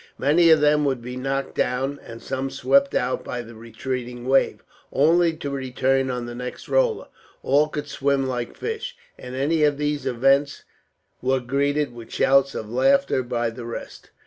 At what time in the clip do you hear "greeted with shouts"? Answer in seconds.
11.39-12.55